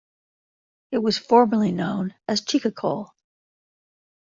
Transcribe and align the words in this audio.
It 0.91 0.97
was 0.97 1.19
formerly 1.19 1.71
known 1.71 2.15
as 2.27 2.41
"Chicacole. 2.41 3.11